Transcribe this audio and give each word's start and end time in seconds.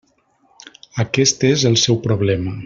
Aquest 1.03 1.45
és 1.51 1.67
el 1.71 1.79
seu 1.83 2.01
problema. 2.09 2.59